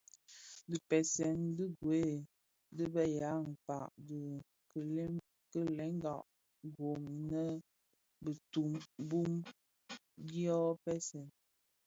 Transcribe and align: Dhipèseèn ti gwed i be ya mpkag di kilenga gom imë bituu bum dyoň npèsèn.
Dhipèseèn 0.69 1.39
ti 1.57 1.65
gwed 1.79 2.11
i 2.83 2.83
be 2.93 3.03
ya 3.19 3.31
mpkag 3.49 3.89
di 4.07 4.21
kilenga 5.51 6.15
gom 6.77 7.01
imë 7.17 7.43
bituu 8.23 8.73
bum 9.09 9.31
dyoň 10.29 10.63
npèsèn. 10.75 11.27